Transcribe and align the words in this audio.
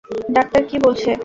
Doctor 0.35 0.61
কী 0.69 0.77
বলছে? 0.79 1.11